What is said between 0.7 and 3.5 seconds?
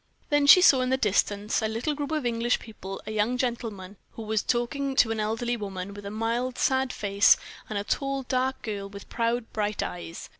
in the distance a little group of English people; a young